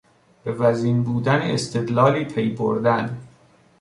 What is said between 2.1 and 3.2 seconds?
پیبردن